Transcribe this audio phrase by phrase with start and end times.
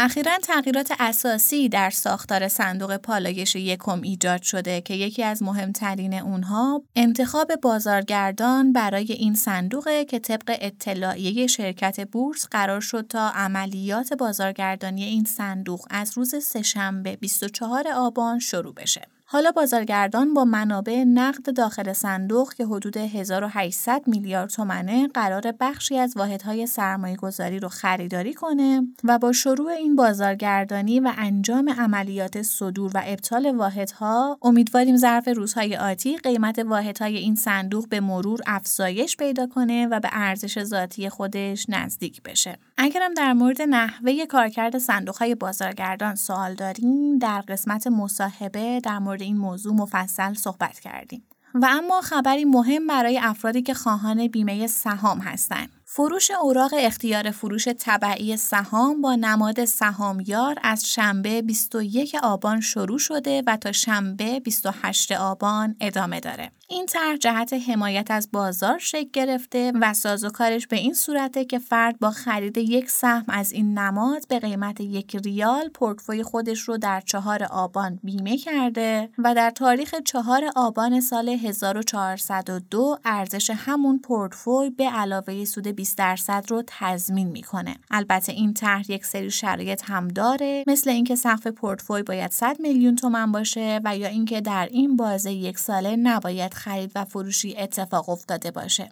[0.00, 6.82] اخیرا تغییرات اساسی در ساختار صندوق پالایش یکم ایجاد شده که یکی از مهمترین اونها
[6.96, 15.04] انتخاب بازارگردان برای این صندوقه که طبق اطلاعیه شرکت بورس قرار شد تا عملیات بازارگردانی
[15.04, 19.17] این صندوق از روز سهشنبه 24 آبان شروع بشه.
[19.30, 26.16] حالا بازارگردان با منابع نقد داخل صندوق که حدود 1800 میلیارد تومنه قرار بخشی از
[26.16, 32.90] واحدهای سرمایه گذاری رو خریداری کنه و با شروع این بازارگردانی و انجام عملیات صدور
[32.94, 39.46] و ابطال واحدها امیدواریم ظرف روزهای آتی قیمت واحدهای این صندوق به مرور افزایش پیدا
[39.46, 42.58] کنه و به ارزش ذاتی خودش نزدیک بشه.
[42.76, 49.36] اگرم در مورد نحوه کارکرد صندوقهای بازارگردان سوال داریم در قسمت مصاحبه در مورد این
[49.36, 51.22] موضوع مفصل صحبت کردیم.
[51.54, 55.77] و اما خبری مهم برای افرادی که خواهان بیمه سهام هستند.
[55.90, 63.42] فروش اوراق اختیار فروش طبعی سهام با نماد سهامیار از شنبه 21 آبان شروع شده
[63.46, 66.50] و تا شنبه 28 آبان ادامه داره.
[66.70, 71.98] این طرح جهت حمایت از بازار شکل گرفته و سازوکارش به این صورته که فرد
[71.98, 77.00] با خرید یک سهم از این نماد به قیمت یک ریال پورتفوی خودش رو در
[77.00, 84.84] چهار آبان بیمه کرده و در تاریخ چهار آبان سال 1402 ارزش همون پورتفوی به
[84.84, 87.76] علاوه سود 20 درصد رو تضمین می‌کنه.
[87.90, 92.96] البته این طرح یک سری شرایط هم داره مثل اینکه سقف پورتفوی باید 100 میلیون
[92.96, 98.08] تومن باشه و یا اینکه در این بازه یک ساله نباید خرید و فروشی اتفاق
[98.08, 98.88] افتاده باشه.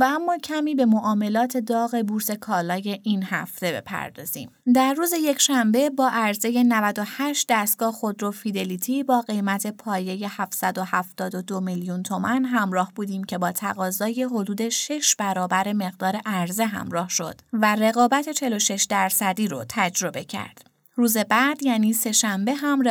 [0.00, 4.50] و اما کمی به معاملات داغ بورس کالای این هفته بپردازیم.
[4.74, 12.02] در روز یک شنبه با عرضه 98 دستگاه خودرو فیدلیتی با قیمت پایه 772 میلیون
[12.02, 18.28] تومن همراه بودیم که با تقاضای حدود 6 برابر مقدار عرضه همراه شد و رقابت
[18.30, 20.67] 46 درصدی رو تجربه کرد.
[20.98, 22.82] روز بعد یعنی سهشنبه هم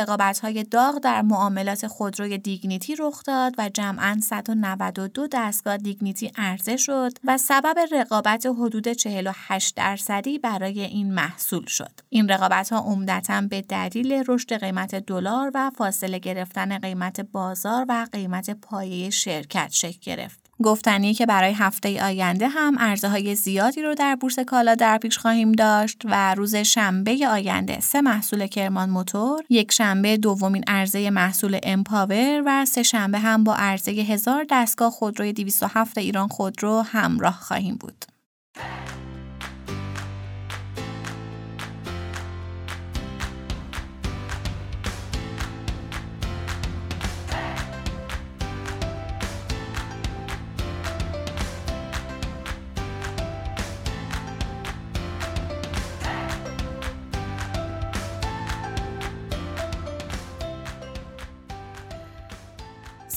[0.42, 7.12] های داغ در معاملات خودروی دیگنیتی رخ داد و جمعا 192 دستگاه دیگنیتی عرضه شد
[7.24, 11.90] و سبب رقابت حدود 48 درصدی برای این محصول شد.
[12.08, 18.06] این رقابت ها عمدتا به دلیل رشد قیمت دلار و فاصله گرفتن قیمت بازار و
[18.12, 20.47] قیمت پایه شرکت شکل گرفت.
[20.62, 25.18] گفتنی که برای هفته آینده هم عرضه های زیادی رو در بورس کالا در پیش
[25.18, 31.58] خواهیم داشت و روز شنبه آینده سه محصول کرمان موتور، یک شنبه دومین عرضه محصول
[31.62, 37.74] امپاور و سه شنبه هم با عرضه هزار دستگاه خودروی 207 ایران خودرو همراه خواهیم
[37.74, 38.17] بود.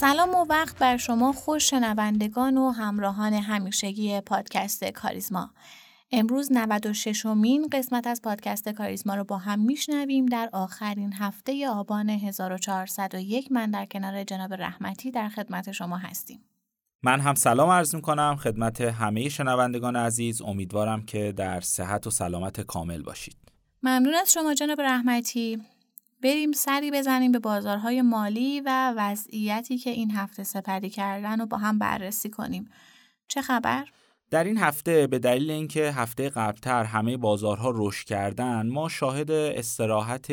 [0.01, 5.51] سلام و وقت بر شما خوش شنوندگان و همراهان همیشگی پادکست کاریزما.
[6.12, 12.09] امروز 96 مین قسمت از پادکست کاریزما رو با هم میشنویم در آخرین هفته آبان
[12.09, 16.39] 1401 من در کنار جناب رحمتی در خدمت شما هستیم.
[17.03, 22.09] من هم سلام عرض می کنم خدمت همه شنوندگان عزیز امیدوارم که در صحت و
[22.09, 23.38] سلامت کامل باشید.
[23.83, 25.62] ممنون از شما جناب رحمتی
[26.23, 31.57] بریم سری بزنیم به بازارهای مالی و وضعیتی که این هفته سپری کردن و با
[31.57, 32.69] هم بررسی کنیم.
[33.27, 33.85] چه خبر؟
[34.29, 40.31] در این هفته به دلیل اینکه هفته قبلتر همه بازارها رشد کردن ما شاهد استراحت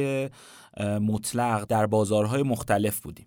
[0.81, 3.26] مطلق در بازارهای مختلف بودیم.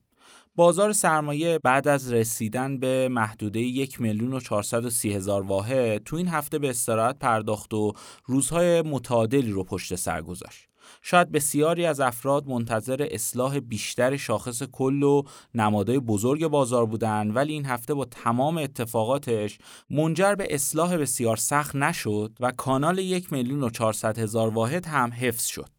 [0.55, 6.27] بازار سرمایه بعد از رسیدن به محدوده یک میلیون و سی هزار واحد تو این
[6.27, 7.93] هفته به استراحت پرداخت و
[8.25, 10.70] روزهای متعادلی رو پشت سر گذاشت.
[11.01, 15.23] شاید بسیاری از افراد منتظر اصلاح بیشتر شاخص کل و
[15.55, 19.57] نمادهای بزرگ بازار بودند ولی این هفته با تمام اتفاقاتش
[19.89, 23.69] منجر به اصلاح بسیار سخت نشد و کانال یک میلیون و
[24.17, 25.69] هزار واحد هم حفظ شد.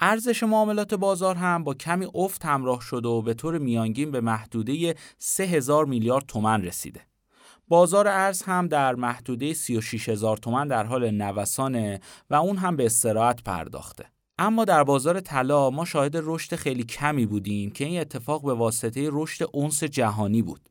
[0.00, 4.94] ارزش معاملات بازار هم با کمی افت همراه شد و به طور میانگین به محدوده
[5.18, 7.00] 3000 میلیارد تومن رسیده.
[7.68, 12.00] بازار ارز هم در محدوده 36 هزار تومن در حال نوسانه
[12.30, 14.04] و اون هم به استراحت پرداخته.
[14.38, 19.08] اما در بازار طلا ما شاهد رشد خیلی کمی بودیم که این اتفاق به واسطه
[19.12, 20.68] رشد اونس جهانی بود.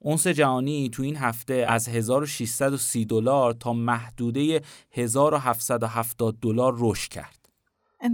[0.00, 4.62] اونس جهانی تو این هفته از 1630 دلار تا محدوده
[4.92, 7.48] 1770 دلار رشد کرد.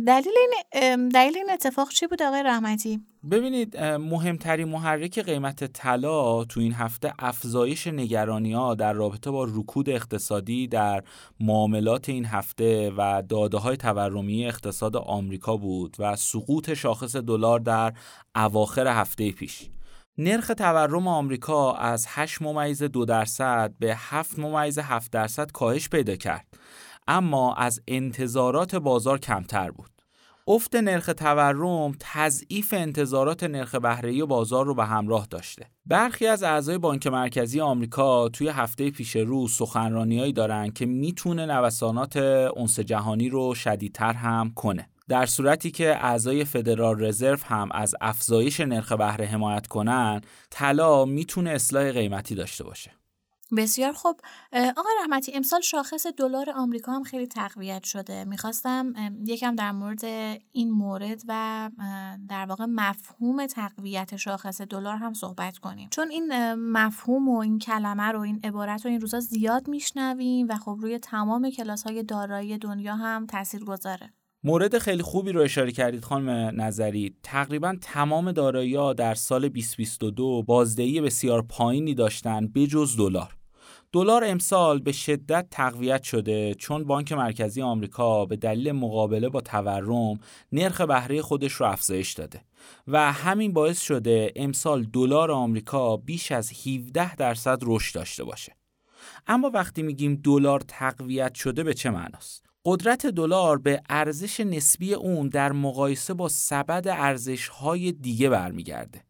[0.06, 0.32] دلیل
[0.72, 6.72] این دلیل این اتفاق چی بود آقای رحمتی؟ ببینید مهمترین محرک قیمت طلا تو این
[6.72, 11.04] هفته افزایش نگرانی ها در رابطه با رکود اقتصادی در
[11.40, 17.92] معاملات این هفته و داده های تورمی اقتصاد آمریکا بود و سقوط شاخص دلار در
[18.36, 19.70] اواخر هفته پیش.
[20.18, 26.16] نرخ تورم آمریکا از 8 ممیز دو درصد به 7 ممیز 7 درصد کاهش پیدا
[26.16, 26.46] کرد
[27.08, 30.01] اما از انتظارات بازار کمتر بود.
[30.48, 35.66] افت نرخ تورم تضعیف انتظارات نرخ بهره بازار رو به همراه داشته.
[35.86, 42.16] برخی از اعضای بانک مرکزی آمریکا توی هفته پیش رو سخنرانیهایی دارن که می‌تونه نوسانات
[42.16, 44.88] اونس جهانی رو شدیدتر هم کنه.
[45.08, 51.50] در صورتی که اعضای فدرال رزرو هم از افزایش نرخ بهره حمایت کنن، طلا می‌تونه
[51.50, 52.90] اصلاح قیمتی داشته باشه.
[53.56, 54.20] بسیار خوب.
[54.52, 58.24] آقای رحمتی امسال شاخص دلار آمریکا هم خیلی تقویت شده.
[58.24, 58.92] می‌خواستم
[59.26, 60.04] یکم در مورد
[60.52, 61.70] این مورد و
[62.28, 65.88] در واقع مفهوم تقویت شاخص دلار هم صحبت کنیم.
[65.90, 70.56] چون این مفهوم و این کلمه رو این عبارت رو این روزا زیاد میشنویم و
[70.56, 74.12] خب روی تمام کلاس های دارایی دنیا هم تاثیر گذاره
[74.44, 77.16] مورد خیلی خوبی رو اشاره کردید خانم نظری.
[77.22, 83.36] تقریبا تمام دارایی در سال 2022 بازدهی بسیار پایینی داشتن بجز دلار.
[83.92, 90.20] دلار امسال به شدت تقویت شده چون بانک مرکزی آمریکا به دلیل مقابله با تورم
[90.52, 92.40] نرخ بهره خودش رو افزایش داده
[92.88, 98.56] و همین باعث شده امسال دلار آمریکا بیش از 17 درصد رشد داشته باشه.
[99.26, 105.28] اما وقتی میگیم دلار تقویت شده به چه معناست؟ قدرت دلار به ارزش نسبی اون
[105.28, 109.04] در مقایسه با سبد ارزش های دیگه برمیگرده.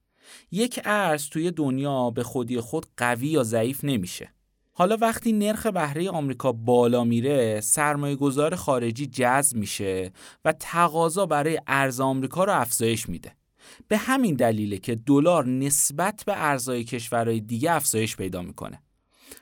[0.51, 4.33] یک ارز توی دنیا به خودی خود قوی یا ضعیف نمیشه.
[4.75, 10.13] حالا وقتی نرخ بهره آمریکا بالا میره سرمایه گذار خارجی جذب میشه
[10.45, 13.33] و تقاضا برای ارز آمریکا رو افزایش میده.
[13.89, 18.83] به همین دلیله که دلار نسبت به ارزهای کشورهای دیگه افزایش پیدا می‌کنه.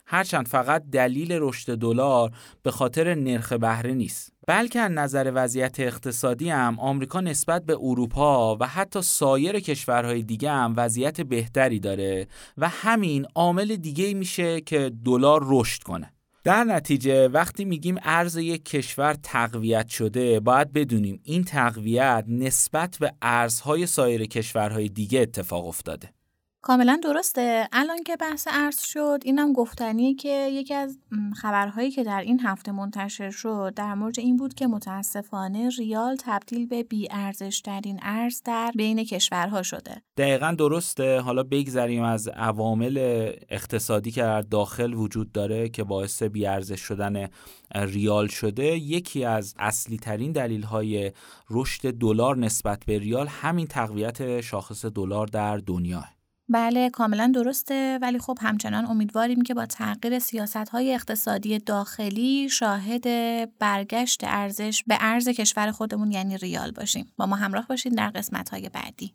[0.07, 2.31] هرچند فقط دلیل رشد دلار
[2.63, 4.33] به خاطر نرخ بهره نیست.
[4.47, 10.51] بلکه از نظر وضعیت اقتصادی هم آمریکا نسبت به اروپا و حتی سایر کشورهای دیگه
[10.51, 12.27] هم وضعیت بهتری داره
[12.59, 16.13] و همین عامل دیگه میشه که دلار رشد کنه.
[16.45, 23.13] در نتیجه وقتی میگیم ارز یک کشور تقویت شده باید بدونیم این تقویت نسبت به
[23.23, 26.13] ارزهای سایر کشورهای دیگه اتفاق افتاده.
[26.62, 27.69] کاملا درسته.
[27.73, 30.99] الان که بحث ارز شد اینم گفتنیه که یکی از
[31.37, 36.67] خبرهایی که در این هفته منتشر شد در مورد این بود که متاسفانه ریال تبدیل
[36.67, 40.03] به بی ارزش ترین ارز در بین کشورها شده.
[40.17, 41.21] دقیقا درسته.
[41.21, 42.99] حالا بگذریم از عوامل
[43.49, 47.29] اقتصادی که در داخل وجود داره که باعث بی ارزش شدن
[47.75, 48.65] ریال شده.
[48.65, 51.13] یکی از اصلی ترین دلیل های
[51.51, 56.19] رشد دلار نسبت به ریال همین تقویت شاخص دلار در دنیاه.
[56.50, 57.99] بله کاملا درسته.
[58.02, 63.05] ولی خب همچنان امیدواریم که با تغییر سیاست های اقتصادی داخلی شاهد
[63.58, 67.13] برگشت ارزش به ارز کشور خودمون یعنی ریال باشیم.
[67.17, 69.15] با ما همراه باشید در قسمت های بعدی.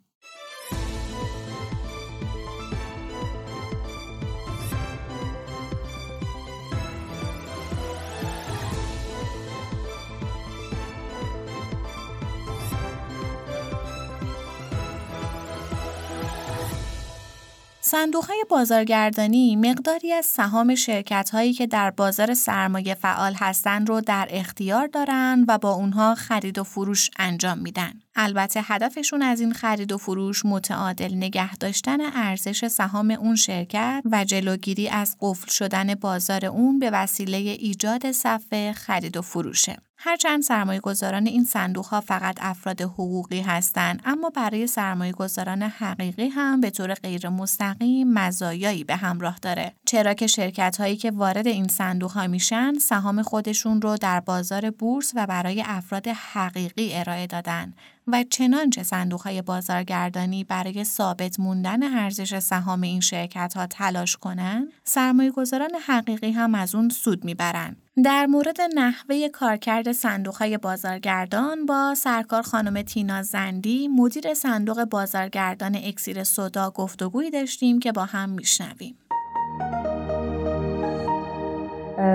[17.87, 24.01] صندوق های بازارگردانی مقداری از سهام شرکت هایی که در بازار سرمایه فعال هستند رو
[24.01, 27.93] در اختیار دارند و با اونها خرید و فروش انجام میدن.
[28.15, 34.25] البته هدفشون از این خرید و فروش متعادل نگه داشتن ارزش سهام اون شرکت و
[34.25, 39.77] جلوگیری از قفل شدن بازار اون به وسیله ایجاد صفحه خرید و فروشه.
[39.97, 46.27] هرچند سرمایه گذاران این صندوق ها فقط افراد حقوقی هستند اما برای سرمایه گذاران حقیقی
[46.27, 51.47] هم به طور غیر مستقیم مزایایی به همراه داره چرا که شرکت هایی که وارد
[51.47, 57.27] این صندوق ها میشن سهام خودشون رو در بازار بورس و برای افراد حقیقی ارائه
[57.27, 57.73] دادن
[58.07, 64.67] و چنانچه صندوق های بازارگردانی برای ثابت موندن ارزش سهام این شرکت ها تلاش کنند،
[64.83, 67.84] سرمایه گذاران حقیقی هم از اون سود می‌برند.
[68.03, 75.75] در مورد نحوه کارکرد صندوق های بازارگردان با سرکار خانم تینا زندی مدیر صندوق بازارگردان
[75.75, 78.97] اکسیر سودا گفتگویی داشتیم که با هم میشنویم.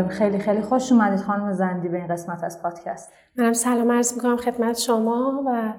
[0.08, 3.12] خیلی خیلی خوش اومدید خانم زندی به این قسمت از پادکست.
[3.37, 5.72] منم سلام عرض می‌کنم خدمت شما و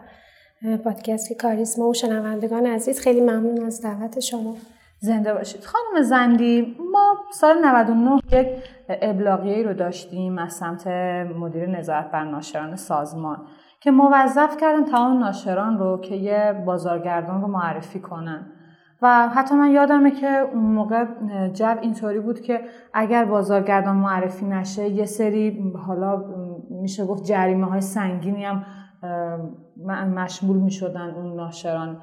[0.77, 2.99] پادکست کاریسما و شنوندگان عزیز.
[2.99, 4.55] خیلی ممنون از دعوت شما.
[5.03, 5.65] زنده باشید.
[5.65, 8.47] خانم زندی ما سال 99 یک
[8.89, 10.87] ابلاغیه رو داشتیم از سمت
[11.37, 13.37] مدیر نظارت بر ناشران سازمان
[13.79, 18.45] که موظف کردن تمام ناشران رو که یه بازارگردان رو معرفی کنن.
[19.01, 21.05] و حتی من یادمه که اون موقع
[21.53, 22.61] جو اینطوری بود که
[22.93, 26.23] اگر بازارگردان معرفی نشه یه سری حالا
[26.69, 28.63] میشه گفت جریمه های سنگینی هم
[30.15, 32.01] مشمول می‌شدن اون ناشران.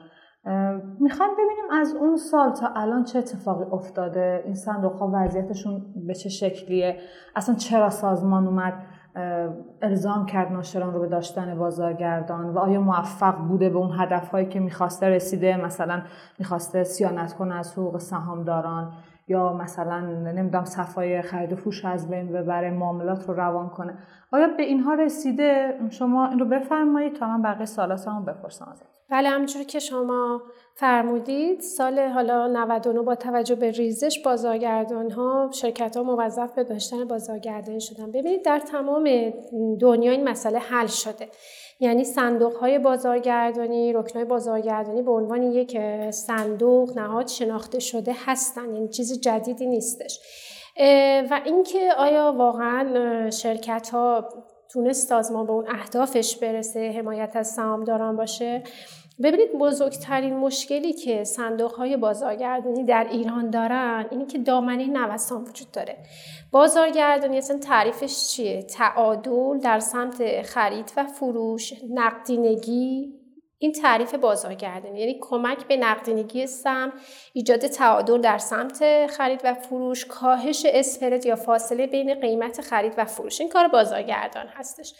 [1.00, 6.14] می‌خوایم ببینیم از اون سال تا الان چه اتفاقی افتاده این صندوق ها وضعیتشون به
[6.14, 6.96] چه شکلیه؟
[7.36, 8.74] اصلا چرا سازمان اومد
[9.82, 14.60] الزام کرد ناشران رو به داشتن بازارگردان و آیا موفق بوده به اون هدفهایی که
[14.60, 16.02] می‌خواسته رسیده؟ مثلا
[16.38, 18.92] می‌خواسته سیانت کنه از حقوق سهامداران.
[19.28, 23.98] یا مثلا نمی‌دونم صفای خرید و فروش از بین ببره معاملات رو روان کنه.
[24.32, 29.28] آیا به اینها رسیده؟ شما این رو بفرمایید تا من بقیه سالات بپرسم ازت بله
[29.28, 30.42] همونجوری که شما
[30.74, 37.04] فرمودید سال حالا 99 با توجه به ریزش بازارگردان ها شرکت ها موظف به داشتن
[37.04, 38.10] بازارگردانی شدن.
[38.10, 39.32] ببینید در تمام
[39.80, 41.28] دنیا این مسئله حل شده.
[41.80, 45.78] یعنی صندوق های بازارگردانی رکن های بازارگردانی به عنوان یک
[46.10, 50.20] صندوق نهاد شناخته شده هستن یعنی چیز جدیدی نیستش.
[51.30, 54.28] و اینکه آیا واقعا شرکت ها
[54.68, 58.62] تونست سازمان به اون اهدافش برسه حمایت از سهامداران باشه؟
[59.22, 65.70] ببینید بزرگترین مشکلی که صندوق های بازارگردانی در ایران دارن اینه که دامنه نوسان وجود
[65.70, 65.96] داره.
[66.50, 73.14] بازارگردانی اصلا تعریفش چیه؟ تعادل در سمت خرید و فروش نقدینگی
[73.58, 75.00] این تعریف بازارگردانی.
[75.00, 76.92] یعنی کمک به نقدینگی سم
[77.32, 83.04] ایجاد تعادل در سمت خرید و فروش کاهش اسپرد یا فاصله بین قیمت خرید و
[83.04, 83.40] فروش.
[83.40, 84.94] این کار بازارگردان هستش.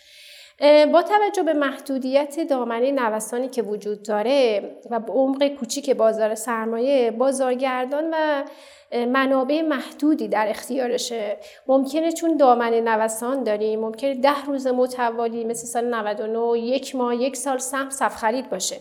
[0.92, 8.04] با توجه به محدودیت دامنه نوسانی که وجود داره و عمق کوچیک بازار سرمایه بازارگردان
[8.12, 8.44] و
[9.06, 11.36] منابع محدودی در اختیارشه.
[11.66, 17.36] ممکنه چون دامنه نوسان داریم ممکنه ده روز متوالی مثل سال 99 یک ماه یک
[17.36, 18.76] سال سهم صف خرید باشه.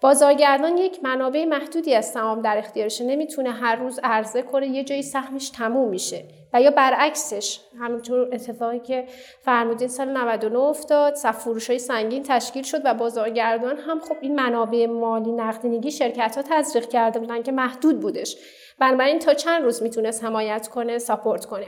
[0.00, 3.04] بازارگردان یک منابع محدودی از سهام در اختیارشه.
[3.04, 6.24] نمی‌تونه هر روز عرضه کنه یه جایی سهمش تموم میشه.
[6.52, 9.04] و یا برعکسش همینطور اتفاقی که
[9.44, 14.86] فرمودین سال 99 افتاد فروش های سنگین تشکیل شد و بازارگردان هم خب این منابع
[14.86, 18.36] مالی نقدینگی شرکت ها تزریق کرده بودن که محدود بودش.
[18.78, 21.66] بنابراین تا چند روز می‌تونست حمایت کنه ساپورت کنه.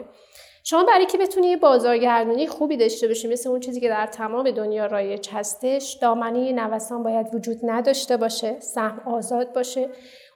[0.64, 4.50] شما برای که بتونی یه بازارگردانی خوبی داشته باشی مثل اون چیزی که در تمام
[4.50, 9.88] دنیا رایج هستش دامنه نوسان باید وجود نداشته باشه سهم آزاد باشه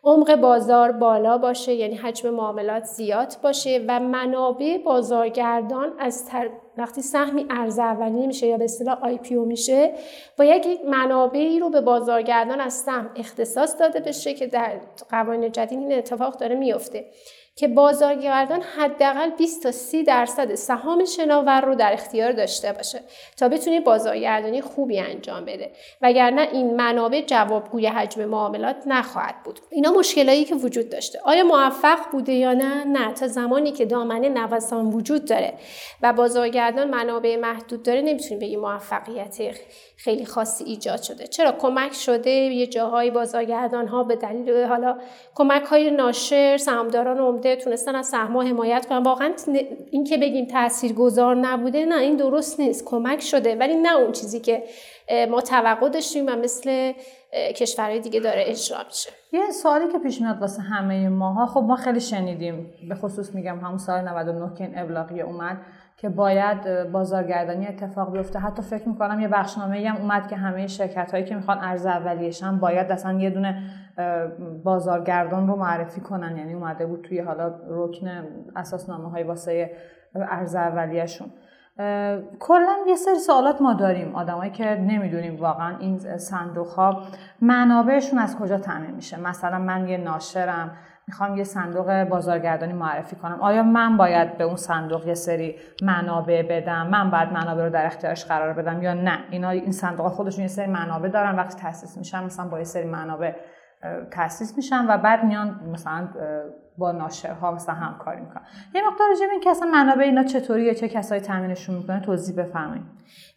[0.04, 6.50] عمق بازار بالا باشه یعنی حجم معاملات زیاد باشه و منابع بازارگردان از تر...
[6.78, 9.92] وقتی سهمی ارز اولیه میشه یا به اصطلاح آی پی میشه
[10.38, 14.80] باید یک منابعی رو به بازارگردان از سهم اختصاص داده بشه که در
[15.10, 17.04] قوانین جدید این اتفاق داره میفته.
[17.58, 23.00] که بازارگردان حداقل 20 تا 30 درصد سهام شناور رو در اختیار داشته باشه
[23.36, 25.70] تا بتونه بازارگردانی خوبی انجام بده.
[26.02, 29.60] وگرنه این منابع جوابگوی حجم معاملات نخواهد بود.
[29.70, 31.20] اینا مشکلایی که وجود داشته.
[31.24, 33.12] آیا موفق بوده یا نه؟ نه.
[33.12, 35.54] تا زمانی که دامنه نوسان وجود داره
[36.02, 39.40] و بازارگردان منابع محدود داره نمی‌تونیم بگیم موفقیت
[39.98, 41.26] خیلی خاصی ایجاد شده.
[41.26, 44.98] چرا؟ کمک شده یه جاهای بازارگردان ها به دلیل حالا
[45.34, 49.02] کمک های ناشر سهامداران عمده تونستن از سهم‌ها حمایت کنن.
[49.02, 49.32] واقعا
[49.90, 52.84] این که بگیم تاثیرگذار نبوده نه این درست نیست.
[52.84, 54.62] کمک شده ولی نه اون چیزی که
[55.30, 56.92] ما توقع داشتیم و مثل
[57.56, 59.10] کشورهای دیگه داره اجرا میشه.
[59.32, 61.46] یه سوالی که پیش میاد واسه همه ماها.
[61.46, 65.60] خب ما خیلی شنیدیم به خصوص میگم همون سال 99 که این ابلاغیه اومد.
[65.96, 68.38] که باید بازارگردانی اتفاق بیفته.
[68.38, 72.58] حتی فکر می‌کنم یه بخشنامه هم اومد که همه شرکت هایی که می‌خوان ارز اولیهشن
[72.58, 73.62] باید اصلا یه دونه
[74.64, 76.36] بازارگردان رو معرفی کنن.
[76.36, 78.08] یعنی اومده بود توی حالا رکن
[78.56, 79.70] اساسنامه های واسه
[80.14, 81.28] ارز اولیهشون.
[82.40, 84.14] کلا یه سری سوالات ما داریم.
[84.14, 87.02] آدمایی که نمی‌دونیم واقعا این صندوق ها
[87.40, 89.20] منابعشون از کجا تامین میشه.
[89.20, 90.70] مثلا من یه ناشرم
[91.08, 93.40] می‌خوام یه صندوق بازارگردانی معرفی کنم.
[93.40, 97.86] آیا من باید به اون صندوق یه سری منابع بدم؟ من باید منابع رو در
[97.86, 101.98] اختیارش قرار بدم یا نه؟ اینا این صندوق خودشون یه سری منابع دارن وقتی تاسیس
[101.98, 103.32] میشن مثلا با یه سری منابع
[104.10, 106.08] تاسیس میشن و بعد میان مثلا
[106.78, 108.42] با ناشرها مثلا همکاری می‌کنن.
[108.74, 112.84] یه مقدار راجع این که اصلا منابع اینا چطوریه چه کسایی تامینشون می‌کنه توضیح بفرمایید.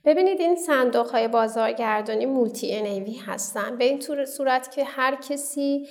[0.06, 3.78] ببینید این صندوق های بازارگردانی مولتی انیوی هستن.
[3.78, 5.88] به این صورت که هر کسی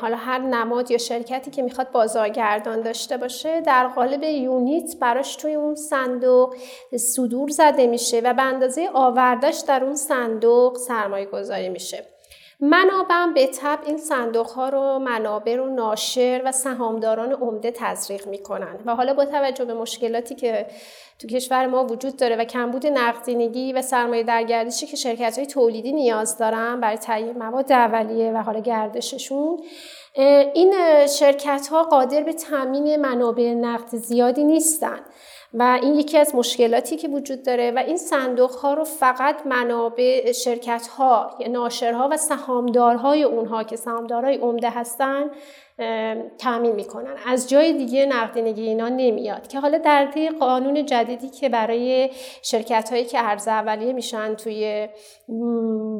[0.00, 5.54] حالا هر نماد یا شرکتی که می‌خواد بازارگردان داشته باشه در قالب یونیت براش توی
[5.54, 6.54] اون صندوق
[6.96, 12.04] صدور زده میشه و به اندازه آوردش در اون صندوق سرمایه گذاری میشه.
[12.60, 18.78] منابع به طب این صندوق ها رو منابع رو ناشر و سهامداران عمده تزریق می‌کنن.
[18.86, 20.66] و حالا با توجه به مشکلاتی که
[21.18, 25.46] تو کشور ما وجود داره و کمبود نقدینگی و سرمایه در گردشی که شرکت های
[25.46, 29.60] تولیدی نیاز دارن برای تهیه مواد اولیه و حالا گردششون
[30.54, 30.74] این
[31.06, 35.00] شرکت ها قادر به تامین منابع نقد زیادی نیستن.
[35.54, 40.32] و این یکی از مشکلاتی که وجود داره و این صندوق ها رو فقط منابع
[40.32, 45.30] شرکت ها ناشرها و سهامدارهای اونها که سهامدارهای عمده هستن
[46.38, 47.14] تامین می‌کنن.
[47.26, 49.48] از جای دیگه نقدینگی اینا نمیاد.
[49.48, 52.10] که حالا در طی قانون جدیدی که برای
[52.42, 54.88] شرکت هایی که ارز اولیه میشن توی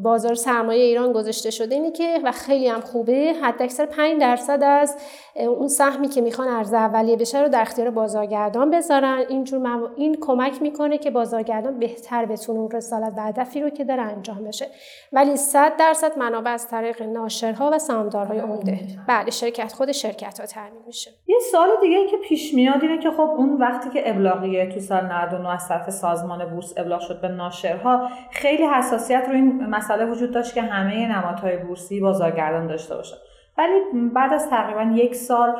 [0.02, 4.62] بازار سرمایه ایران گذاشته شده اینه که و خیلی هم خوبه حد اکثر 5 درصد
[4.62, 4.96] از
[5.36, 9.24] اون سهمی که می‌خوان ارز اولیه بشه رو در اختیار بازارگردان بذارن.
[9.28, 14.02] اینجور این کمک می‌کنه که بازارگردان بهتر بتونه اون رسالت و هدفی رو که داره
[14.02, 14.66] انجام بشه.
[15.12, 18.80] ولی 100 درصد منابع از طریق ناشرها و سهامدارهای عمده.
[19.08, 21.10] بله شرکت خود شرکت ها تعمین میشه.
[21.26, 25.04] یه سال دیگه که پیش میاد اینه که خب اون وقتی که ابلاغیه تو سال
[25.04, 30.30] 99 از طرف سازمان بورس ابلاغ شد به ناشرها خیلی حساسیت رو این مسئله وجود
[30.30, 33.16] داشت که همه نمادهای بورسی بازارگردان داشته باشن.
[33.58, 35.56] ولی بعد از تقریبا یک سال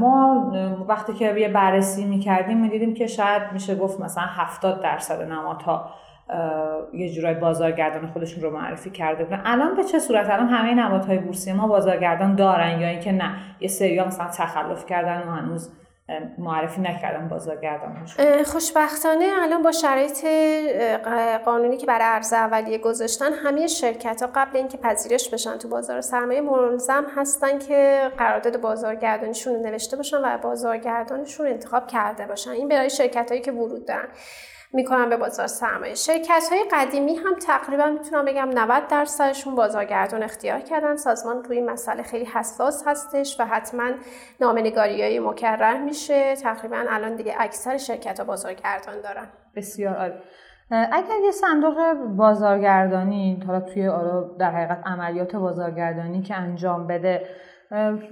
[0.00, 0.52] ما
[0.88, 5.90] وقتی که یه بررسی می‌کردیم می‌دیدیم که شاید میشه گفت مثلا 70 درصد نمادها
[6.92, 9.42] یه جورای بازارگردان خودشون رو معرفی کرده بودن.
[9.44, 13.68] الان به چه صورت؟ الان همه نمادهای بورسی ما بازارگردان دارن یا اینکه نه؟ یه
[13.68, 15.70] سری مثلا تخلف کردن و هنوز
[16.38, 18.06] معرفی نکردن بازارگردان
[18.44, 20.26] خوشبختانه الان با شرایط
[21.44, 26.00] قانونی که برای عرضه اولیه گذاشتن همه شرکت ها قبل اینکه پذیرش بشن تو بازار
[26.00, 32.50] سرمایه ملزم هستن که قرارداد بازارگردانیشون نوشته باشن و بازارگردانشون انتخاب کرده باشن.
[32.50, 34.08] این برای شرکت هایی که ورود دارن.
[34.72, 35.94] می‌کنن به بازار سرمایه.
[35.94, 40.96] شرکت های قدیمی هم تقریبا می‌تونم بگم 90 درصدشون بازارگردان اختیار کردن.
[40.96, 43.90] سازمان روی مسئله خیلی حساس هستش و حتما
[44.40, 46.36] نامنگاری های مکرر میشه.
[46.36, 49.26] تقریبا الان دیگه اکثر شرکت ها بازارگردان دارن.
[49.56, 50.14] بسیار عالی.
[50.70, 53.90] اگر یه صندوق بازارگردانی حالا توی
[54.38, 57.26] در حقیقت عملیات بازارگردانی که انجام بده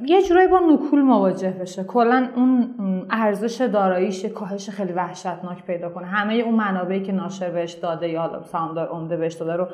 [0.06, 1.84] یه جورایی با نکول مواجه بشه.
[1.84, 2.74] کلا اون
[3.10, 6.06] ارزش داراییش کاهش خیلی وحشتناک پیدا کنه.
[6.06, 9.68] همه اون منابعی که ناشر بهش داده یا حالا عمده بهش داده رو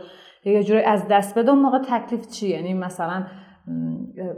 [0.45, 1.51] یه جورایی از دست بده.
[1.51, 3.27] اون موقع تکلیف چیه یعنی مثلا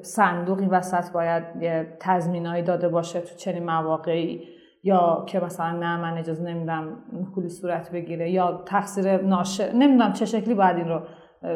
[0.03, 4.43] صندوقی وسط باید یه تضمینایی داده باشه تو چنین مواقعی
[4.83, 10.25] یا که مثلا نه من اجازه نمیدم نکولی صورت بگیره یا تقصیر ناشر نمی‌دونم چه
[10.25, 11.01] شکلی باید این رو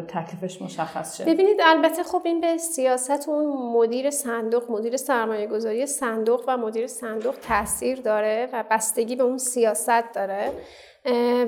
[0.09, 1.25] تکلیفش مشخص شه.
[1.25, 6.87] ببینید البته خب این به سیاست اون مدیر صندوق مدیر سرمایه گذاری صندوق و مدیر
[6.87, 10.53] صندوق تاثیر داره و بستگی به اون سیاست داره.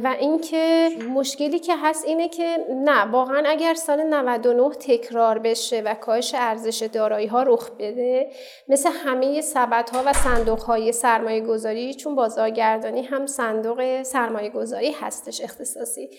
[0.02, 5.94] و اینکه مشکلی که هست اینه که نه واقعا اگر سال 99 تکرار بشه و
[5.94, 8.30] کاهش ارزش دارایی ها رخ بده
[8.68, 14.92] مثل همه سبد ها و صندوق های سرمایه گذاری چون بازارگردانی هم صندوق سرمایه گذاری
[14.92, 16.10] هستش اختصاصی.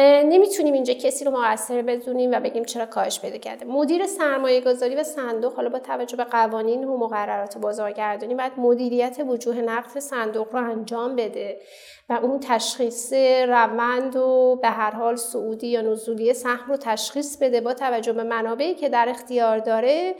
[0.00, 3.64] نمی‌تونیم اینجا کسی رو مقصر بدونیم و بگیم چرا کاهش پیدا کرده.
[3.64, 9.16] مدیر سرمایه گذاری و صندوق حالا با توجه به قوانین و مقررات بازارگردانی باید مدیریت
[9.28, 11.60] وجوه نقد صندوق رو انجام بده.
[12.08, 13.12] و اون تشخیص
[13.48, 18.22] روند و به هر حال سعودی یا نزولی سهم رو تشخیص بده با توجه به
[18.22, 20.14] منابعی که در اختیار داره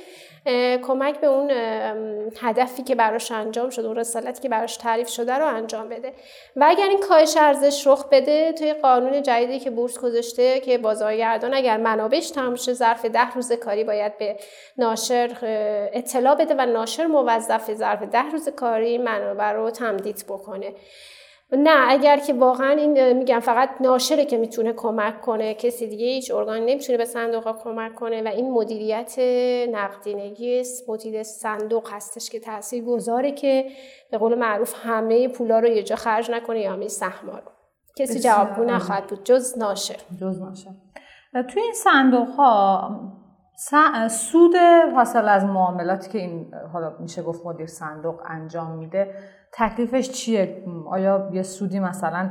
[0.83, 1.51] کمک به اون
[2.41, 6.13] هدفی که براش انجام شده اون رسالتی که براش تعریف شده رو انجام بده.
[6.57, 11.55] و اگر این کاهش ارزش رخ بده توی قانون جدیدی که بورس گذاشته که بازارگردان
[11.55, 14.37] اگر منابعش تمام شه ظرف ده روز کاری باید به
[14.79, 15.31] ناشر
[15.93, 20.73] اطلاع بده و ناشر موظف ظرف ده روز کاری منابع رو تمدید بکنه.
[21.53, 26.31] نه اگر که واقعا این میگم فقط ناشره که می‌تونه کمک کنه کسی دیگه هیچ
[26.31, 29.19] ارگان نمی‌تونه به صندوق کمک کنه و این مدیریت
[29.73, 33.67] نقدینگی مدیر صندوق هستش که تاثیر گذاره که
[34.11, 37.53] به قول معروف همه پولا رو یه جا خرج نکنه یا همه سهما رو.
[37.97, 39.97] کسی جوابگو نخواهد بود جز ناشر.
[40.21, 40.71] جز ناشر.
[41.49, 43.18] توی این صندوق ها
[44.09, 44.57] سود
[44.95, 49.15] حاصل از معاملاتی که این حالا میشه گفت مدیر صندوق انجام میده
[49.53, 52.31] تکلیفش چیه؟ آیا یه سودی مثلا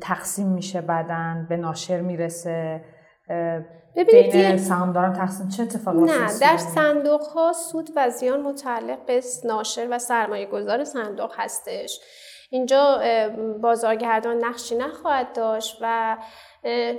[0.00, 2.84] تقسیم میشه بدن به ناشر می‌رسه؟
[3.96, 9.20] ببینید بین سهامداران تقسیم چه اتفاقی نه در صندوق ها سود و زیان متعلق به
[9.44, 12.00] ناشر و سرمایه گذار صندوق هستش.
[12.50, 13.00] اینجا
[13.60, 16.16] بازارگردان نقشی نخواهد داشت و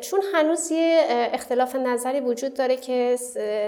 [0.02, 3.16] چون هنوز یه اختلاف نظری وجود داره که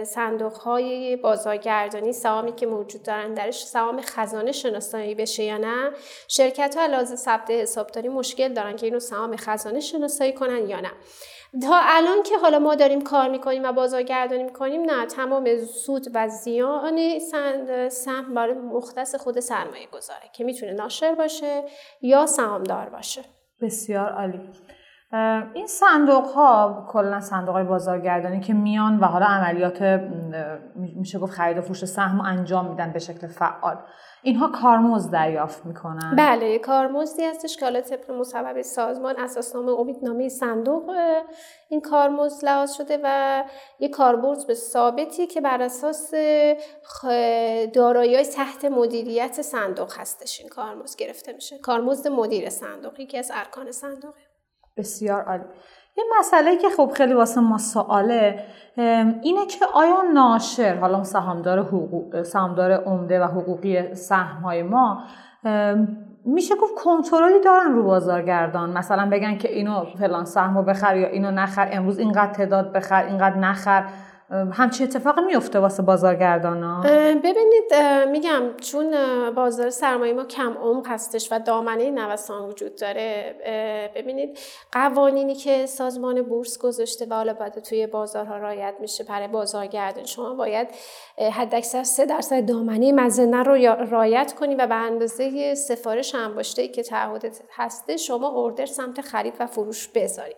[0.03, 5.91] صندوق های بازارگردانی سهامی که موجود دارن درش سهام خزانه شناسایی بشه یا نه
[6.27, 10.91] شرکت ها لازم ثبت حسابداری مشکل دارن که اینو سهام خزانه شناسایی کنن یا نه.
[11.63, 16.27] تا الان که حالا ما داریم کار می‌کنیم و بازارگردانی می‌کنیم نه تمام سود و
[16.27, 17.19] زیان
[17.89, 21.63] سهم برای مختص خود سرمایه گذاره که می‌تونه ناشر باشه
[22.01, 23.21] یا سهامدار باشه.
[23.61, 24.49] بسیار عالی.
[25.53, 29.81] این صندوق ها کلا صندوق های بازارگردانی که میان و حالا عملیات
[30.75, 33.77] میشه گفت خرید و فروش سهم انجام میدن به شکل فعال.
[34.23, 36.15] اینها کارمزد دریافت می‌کنن.
[36.17, 40.95] بله کارمزدی هستش که حالا طبق مصوبه سازمان اساسنامه امیدنامه صندوق
[41.69, 43.43] این کارمزد لحاظ شده و
[43.79, 46.13] یک کاربرد به ثابتی که بر اساس
[47.73, 51.57] دارایی تحت مدیریت صندوق هستش این کارمزد گرفته میشه.
[51.57, 54.19] کارمزد مدیر صندوقی که از ارکان صندوقه.
[54.77, 55.43] بسیار عالی.
[55.97, 58.39] یه مسئله که خب خیلی واسه ما سواله
[59.21, 65.03] اینه که آیا ناشر حالا سهامدار حقوق سهامدار عمده و حقوقی سهم های ما
[66.25, 71.07] میشه گفت کنترلی دارن رو بازارگردان؟ مثلا بگن که اینو فلان سهم رو بخر یا
[71.07, 73.83] اینو نخر امروز اینقدر تعداد بخر اینقدر نخر.
[74.29, 76.81] همچی اتفاق میفته واسه بازارگردان ها
[77.23, 77.73] ببینید
[78.11, 78.95] میگم چون
[79.35, 83.35] بازار سرمایه ما کم عمق هستش و دامنه نوسان وجود داره
[83.95, 84.39] ببینید
[84.71, 90.33] قوانینی که سازمان بورس گذاشته و حالا باید توی بازارها رایت میشه برای بازارگردان شما
[90.33, 90.67] باید
[91.31, 93.55] حداکثر سه درصد دامنه مزنه رو
[93.89, 99.47] رایت کنی و به اندازه سفارش انباشته که تعهدت هسته شما اوردر سمت خرید و
[99.47, 100.37] فروش بذارید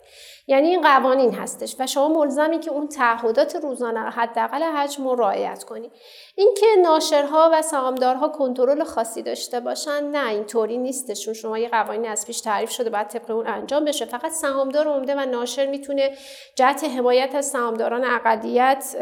[0.50, 5.16] یعنی این قوانین هستش و شما ملزمی که اون تعهدات روزانه رو حداقل حجم رو
[5.16, 5.92] رعایت کنی.
[6.40, 11.34] اینکه ناشرها و سهامدارها کنترل خاصی داشته باشن نه اینطوری نیستشون.
[11.34, 14.06] شما یه قوانین از پیش تعریف شده باید طبق اون انجام بشه.
[14.06, 16.12] فقط سهامدار عمده و ناشر می‌تونه
[16.56, 18.96] جهت حمایت از سهامداران اقلیت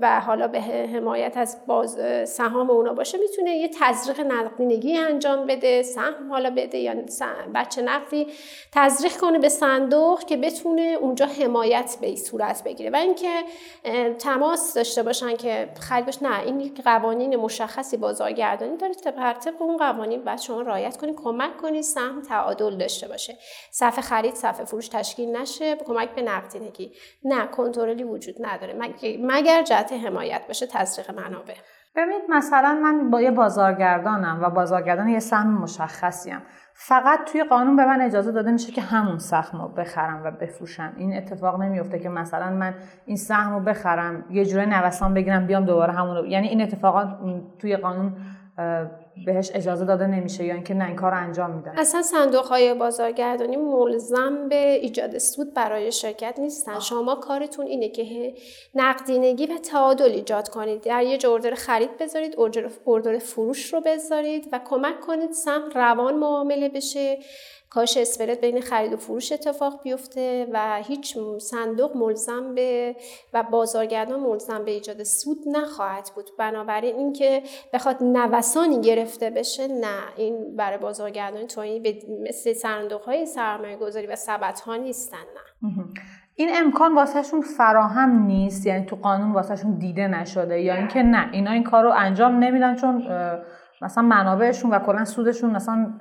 [0.00, 3.18] و حالا به حمایت از باز سهام اونا باشه.
[3.18, 6.94] می‌تونه یه تزریق نقدینگی انجام بده سهم حالا بده یا
[7.54, 8.26] بچه نقدی
[8.72, 12.90] تزریق کنه به صندوق که بتونه اونجا حمایت به صورت بگیره.
[12.90, 13.42] و اینکه
[14.18, 20.24] تماس داشته باشن که خرید نه این قوانین مشخصی بازارگردانی داره بر طبق اون قوانین
[20.24, 23.36] بعد شما رعایت کنید کمک کنید سهم تعادل داشته باشه.
[23.70, 26.92] صفحه خرید صفحه فروش تشکیل نشه کمک به نقدینگی
[27.24, 28.74] نه کنترلی وجود نداره.
[29.20, 31.54] مگر جهت حمایت باشه تزریق منابع.
[31.96, 36.42] ببینید مثلا من با یه بازارگردانم و بازارگردان یه سهم مشخصی هم.
[36.80, 40.92] فقط توی قانون به من اجازه داده میشه که همون سهم رو بخرم و بفروشم.
[40.96, 42.74] این اتفاق نمیفته که مثلا من
[43.06, 47.08] این سهم رو بخرم یه جوره نوسان بگیرم بیام دوباره همون رو یعنی این اتفاقات
[47.58, 48.12] توی قانون
[49.26, 51.72] بهش اجازه داده نمیشه یا اینکه نه این کار انجام میدن.
[51.76, 56.72] اصلا صندوق های بازارگردانی ملزم به ایجاد سود برای شرکت نیستن.
[56.72, 56.80] آه.
[56.80, 58.34] شما کارتون اینه که
[58.74, 60.80] نقدینگی و تعادل ایجاد کنید.
[60.82, 62.34] در یه اوردر خرید بذارید
[62.84, 67.18] اوردر فروش رو بذارید و کمک کنید سهم روان معامله بشه.
[67.70, 72.96] کاش اسپرد بین خرید و فروش اتفاق بیفته و هیچ صندوق ملزم به
[73.34, 76.30] و بازارگردان ملزم به ایجاد سود نخواهد بود.
[76.38, 79.98] بنابراین اینکه بخواد نوسانی گرفته بشه نه.
[80.16, 85.84] این برای بازارگردان تویی مثل صندوق های سرمایه گذاری و سبت ها نیستن نه.
[86.34, 91.28] این امکان واسهشون فراهم نیست؟ یعنی تو قانون واسهشون دیده نشده؟ یا اینکه نه.
[91.32, 93.08] اینا این کار رو انجام نمیدن چون
[93.82, 95.92] مثلا منابعشون و کلا سودشون مثلا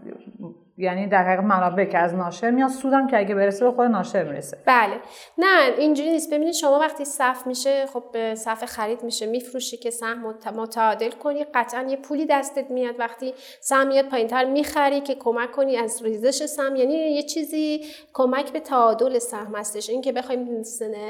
[0.80, 4.24] یعنی در حقیقت منابع که از ناشر میاد سودم که اگه برسه به خود ناشر
[4.24, 4.58] می‌رسه.
[4.66, 4.94] بله.
[5.38, 6.34] نه اینجوری نیست.
[6.34, 11.46] ببینید شما وقتی صف میشه خب به صف خرید میشه میفروشی که سهم متعادل کنی.
[11.54, 13.00] قطعا یه پولی دستت میاد.
[13.00, 16.76] وقتی سهم میاد پایینتر می‌خری که کمک کنی از ریزش سهم.
[16.76, 19.90] یعنی یه چیزی کمک به تعادل سهم هستش.
[19.90, 20.64] اینکه بخوایم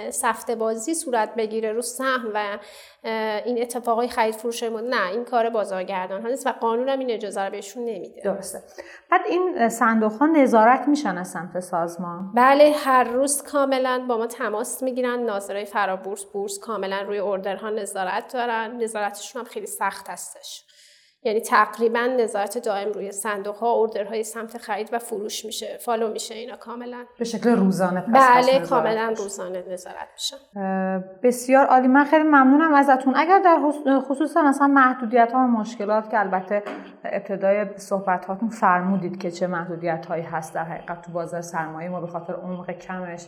[0.09, 2.57] سفته بازی صورت بگیره رو سهم و
[3.45, 7.41] این اتفاقای خرید فروش نه این کار بازارگردان ها نیست و قانون هم این اجازه
[7.41, 8.21] رو بهشون نمیده.
[8.21, 8.59] درسته.
[9.11, 12.31] بعد این صندوق ها نظارت میشن از سمت سازمان.
[12.33, 15.19] بله هر روز کاملا با ما تماس می‌گیرن.
[15.19, 18.83] ناظرای فرابورس بورس کاملا روی اوردرها نظارت دارن.
[18.83, 20.66] نظارتشون هم خیلی سخت هستش.
[21.23, 26.35] یعنی تقریبا نظارت دائم روی صندوق ها اوردرهای سمت خرید و فروش میشه فالو میشه
[26.35, 27.05] اینا کاملا.
[27.19, 30.35] به شکل روزانه پس بله کاملا روزانه نظارت میشه.
[31.23, 31.87] بسیار عالی.
[31.87, 33.13] من خیلی ممنونم ازتون.
[33.15, 33.59] اگر در
[33.99, 36.63] خصوص مثلا محدودیت ها و مشکلات که البته
[37.03, 42.01] ابتدای صحبت هاتون فرمودید که چه محدودیت هایی هست در حقیقت تو بازار سرمایه ما
[42.01, 43.27] به خاطر عمق کمش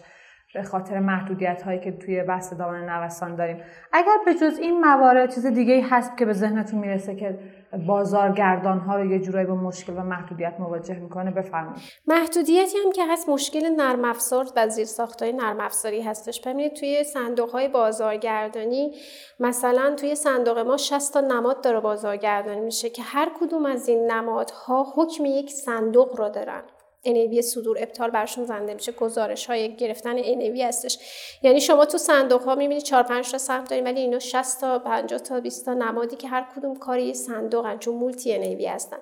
[0.53, 3.57] به خاطر محدودیت هایی که توی بحث دامن نوسان داریم.
[3.93, 7.39] اگر به جز این موارد چیز دیگه هست که به ذهنتون می‌رسه که
[7.87, 11.81] بازارگردان ها رو یه جورایی با مشکل و محدودیت مواجه می‌کنه بفرمایید.
[12.07, 14.87] محدودیتی هم که هست مشکل نرم افزار و زیر
[15.21, 16.41] های نرم افزاری هستش.
[16.41, 18.95] ببینید توی صندوق های بازارگردانی
[19.39, 24.11] مثلا توی صندوق ما 60 تا نماد داره بازارگردانی میشه که هر کدوم از این
[24.11, 26.61] نمادها حکم یک صندوق رو دارن.
[27.05, 28.91] NAV صدور ابطال برشون زنده میشه.
[28.91, 30.99] گزارش های گرفتن NAV هستش.
[31.43, 34.79] یعنی شما تو صندوق ها می‌بینید 4 5 تا سهم داریم ولی اینا 60 تا
[34.79, 38.97] 50 تا 20 تا نمادی که هر کدوم کاری یه صندوق چون مولتی NAV هستن.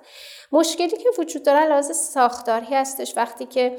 [0.51, 3.17] مشکلی که وجود داره لحاظ ساختاری هستش.
[3.17, 3.77] وقتی که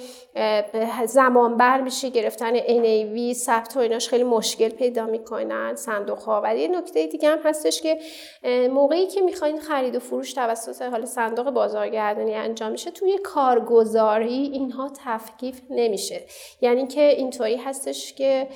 [1.06, 6.56] زمان بر میشه گرفتن NAV ثبت و ایناش خیلی مشکل پیدا می‌کنن صندوق ها و
[6.56, 7.98] یه نکته دیگه هم هستش که
[8.70, 14.90] موقعی که می‌خواین خرید و فروش توسط حال صندوق بازارگردانی انجام میشه توی کارگزار اینها
[15.04, 16.24] تفکیک نمیشه.
[16.60, 18.48] یعنی که اینطوری هستش که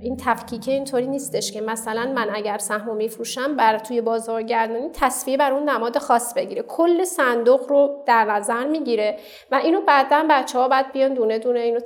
[0.00, 5.52] این تفکیک اینطوری نیستش که مثلا من اگر سهمو میفروشم بر توی بازارگردانی تصفیه بر
[5.52, 6.62] اون نماد خاص بگیره.
[6.62, 9.18] کل صندوق رو در نظر می‌گیره
[9.50, 11.80] و اینو بعدا بچه ها باید بیان دونه دونه اینو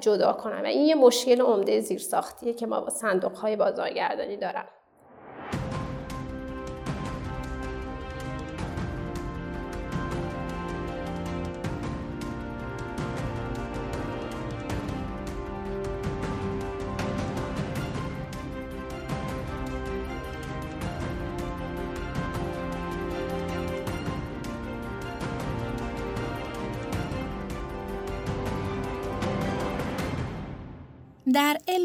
[0.00, 0.62] جدا کنن.
[0.62, 4.66] و این یه مشکل عمده زیرساختیه که ما با صندوق های بازارگردانی دارم.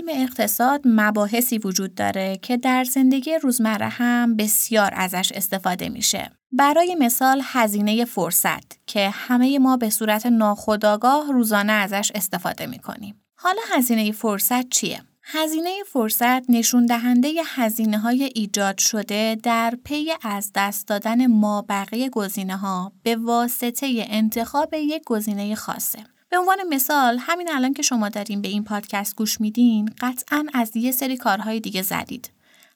[0.02, 6.32] علم اقتصاد مباحثی وجود داره که در زندگی روزمره هم بسیار ازش استفاده میشه.
[6.52, 13.24] برای مثال هزینه فرصت که همه ما به صورت ناخودآگاه روزانه ازش استفاده می‌کنیم.
[13.36, 20.52] حالا هزینه فرصت چیه؟ هزینه فرصت نشون دهنده هزینه های ایجاد شده در پی از
[20.56, 26.00] دست دادن ما بقیه گزینه ها به واسطه انتخاب یک گزینه خاصه.
[26.32, 30.78] به عنوان مثال همین الان که شما دارین به این پادکست گوش میدین قطعا از
[30.78, 32.30] یه سری کارهای دیگه زدید.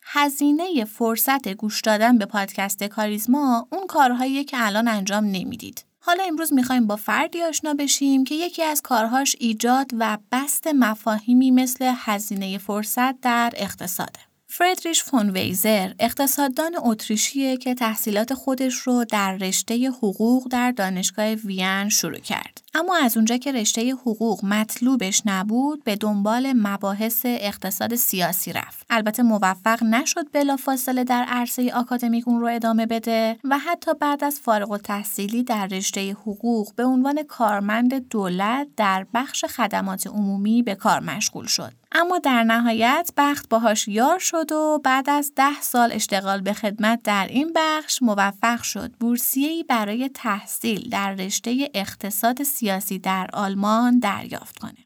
[0.04, 5.86] هزینه فرصت گوش دادن به پادکست کاریزما اون کارهایی که الان انجام نمی‌دید.
[6.00, 11.52] حالا امروز می‌خوایم با فردی آشنا بشیم که یکی از کارهاش ایجاد و بست مفاهیمی
[11.52, 14.20] مثل هزینه فرصت در اقتصاده.
[14.48, 21.90] فردریش فون ویزر اقتصاددان اتریشیه که تحصیلات خودش رو در رشته حقوق در دانشگاه وین
[21.90, 22.65] شروع کرد.
[22.78, 28.86] اما از اونجا که رشته حقوق مطلوبش نبود به دنبال مباحث اقتصاد سیاسی رفت.
[28.90, 34.40] البته موفق نشد بلافاصله در عرصه آکادمیک اون رو ادامه بده و حتی بعد از
[34.40, 40.76] فارغ و تحصیلی در رشته حقوق به عنوان کارمند دولت در بخش خدمات عمومی به
[40.76, 41.72] کار مشغول شد.
[41.92, 47.00] اما در نهایت بخت باهاش یار شد و بعد از ده سال اشتغال به خدمت
[47.04, 52.65] در این بخش موفق شد بورسیه‌ای برای تحصیل در رشته اقتصاد سیاسی
[53.04, 54.86] در آلمان دریافت کنه.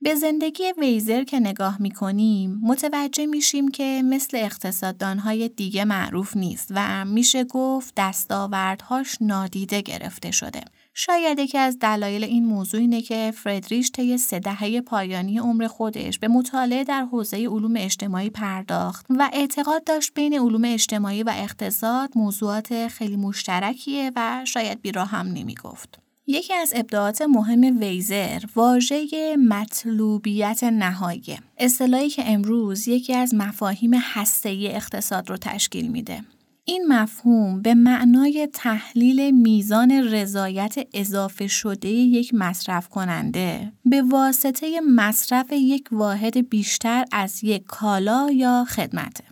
[0.00, 7.04] به زندگی ویزر که نگاه می‌کنیم متوجه میشیم که مثل اقتصاددانهای دیگه معروف نیست و
[7.04, 10.60] میشه گفت دستاوردهاش نادیده گرفته شده.
[10.94, 16.18] شاید یکی از دلایل این موضوع اینه که فردریش طی سه دهه پایانی عمر خودش
[16.18, 22.10] به مطالعه در حوزه علوم اجتماعی پرداخت و اعتقاد داشت بین علوم اجتماعی و اقتصاد
[22.14, 26.07] موضوعات خیلی مشترکیه و شاید بیرا هم نمی‌گفت.
[26.30, 31.38] یکی از ابداعات مهم ویزر واژه مطلوبیت نهایی.
[31.58, 36.24] اصطلاحی که امروز یکی از مفاهیم هسته‌ای اقتصاد رو تشکیل میده.
[36.64, 43.72] این مفهوم به معنای تحلیل میزان رضایت اضافه شده یک مصرف کننده.
[43.84, 49.24] به واسطه مصرف یک واحد بیشتر از یک کالا یا خدمته.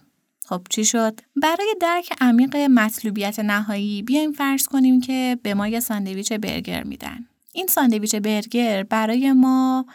[0.48, 5.80] خب چی شد؟ برای درک عمیق مطلوبیت نهایی بیایم فرض کنیم که به ما یه
[5.80, 7.26] ساندویچ برگر میدن.
[7.52, 9.86] این ساندویچ برگر برای ما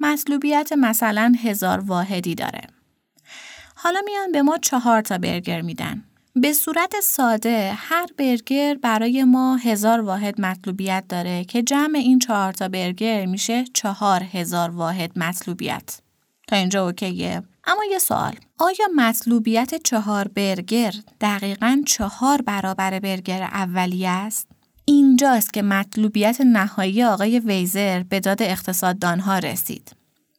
[0.00, 2.60] مطلوبیت مثلا هزار واحدی داره.
[3.74, 6.04] حالا میان به ما چهار تا برگر میدن.
[6.36, 12.52] به صورت ساده هر برگر برای ما هزار واحد مطلوبیت داره که جمع این چهار
[12.52, 16.00] تا برگر میشه چهار هزار واحد مطلوبیت.
[16.48, 24.06] تا اینجا اوکیه؟ اما یه سوال آیا مطلوبیت چهار برگر دقیقا چهار برابر برگر اولی
[24.06, 24.48] است؟
[24.84, 29.92] اینجاست که مطلوبیت نهایی آقای ویزر به داد اقتصاددانها رسید.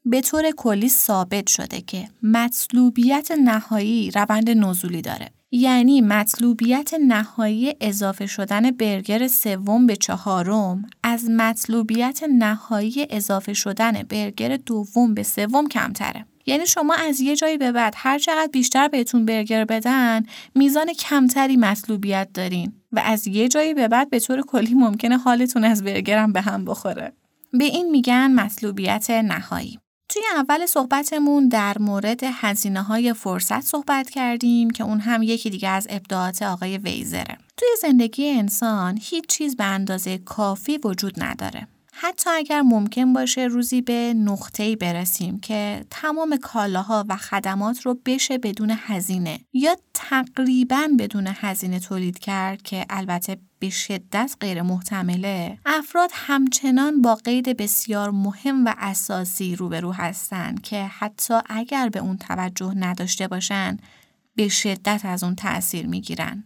[0.05, 5.29] به طور کلی ثابت شده که مطلوبیت نهایی روند نزولی داره.
[5.51, 14.57] یعنی مطلوبیت نهایی اضافه شدن برگر سوم به چهارم از مطلوبیت نهایی اضافه شدن برگر
[14.57, 16.25] دوم به سوم کمتره.
[16.49, 20.23] یعنی شما از یه جایی به بعد هر چقدر بیشتر بهتون برگر بدن
[20.55, 25.63] میزان کمتری مطلوبیت دارین و از یه جایی به بعد به طور کلی ممکنه حالتون
[25.63, 27.13] از برگرم به هم بخوره.
[27.53, 29.79] به این میگن مطلوبیت نهایی.
[30.09, 35.69] توی اول صحبتمون در مورد هزینه های فرصت صحبت کردیم که اون هم یکی دیگه
[35.69, 37.38] از ابداعات آقای ویزره.
[37.57, 41.67] توی زندگی انسان هیچ چیز به اندازه کافی وجود نداره.
[42.01, 48.38] حتی اگر ممکن باشه روزی به نقطه‌ای برسیم که تمام کالاها و خدمات رو بشه
[48.38, 56.09] بدون هزینه یا تقریبا بدون هزینه تولید کرد که البته به شدت غیر محتمله افراد
[56.13, 62.73] همچنان با قید بسیار مهم و اساسی روبرو هستند که حتی اگر به اون توجه
[62.75, 63.77] نداشته باشن
[64.35, 66.43] به شدت از اون تأثیر می‌گیرن.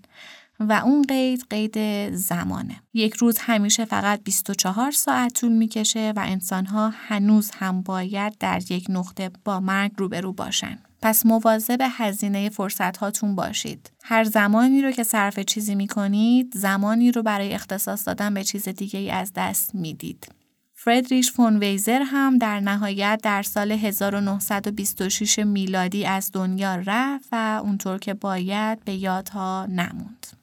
[0.60, 6.90] و اون قید قید زمانه یک روز همیشه فقط 24 ساعت طول می‌کشه و انسانها
[6.90, 13.36] هنوز هم باید در یک نقطه با مرگ روبرو باشن پس مواظب هزینه فرصت هاتون
[13.36, 13.92] باشید.
[14.04, 19.00] هر زمانی رو که صرف چیزی می‌کنید، زمانی رو برای اختصاص دادن به چیز دیگه
[19.00, 20.28] ای از دست می‌دید.
[20.74, 27.98] فردریش فون ویزر هم در نهایت در سال 1926 میلادی از دنیا رفت و اونطور
[27.98, 30.43] که باید به یادها نموند.